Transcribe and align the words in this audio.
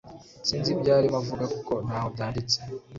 sinzi 0.47 0.69
ibyo 0.75 0.91
arimo 0.99 1.17
avuga 1.21 1.45
kuko 1.53 1.73
ntaho 1.85 2.07
byanditse 2.15 2.57